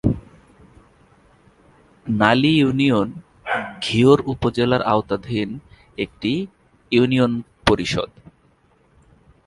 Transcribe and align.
নালী 2.05 2.51
union 2.57 3.09
Ghior 3.81 4.19
উপজেলার 4.25 4.81
আওতাধীন 4.83 5.49
একটি 5.97 6.31
ইউনিয়ন 6.91 7.31
পরিষদ। 7.67 8.09